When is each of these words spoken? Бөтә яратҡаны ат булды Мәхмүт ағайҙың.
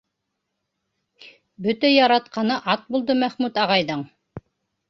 Бөтә 1.65 1.91
яратҡаны 1.95 2.57
ат 2.77 2.91
булды 2.97 3.17
Мәхмүт 3.25 3.61
ағайҙың. 3.67 4.07